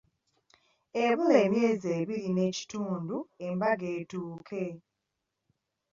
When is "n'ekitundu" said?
2.31-3.17